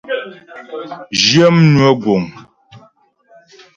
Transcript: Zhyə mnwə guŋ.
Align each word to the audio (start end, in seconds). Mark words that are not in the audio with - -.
Zhyə 1.21 1.47
mnwə 1.55 1.89
guŋ. 2.01 2.23